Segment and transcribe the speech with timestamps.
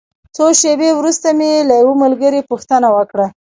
[0.35, 3.27] څو شېبې وروسته مې له یوه ملګري پوښتنه وکړه.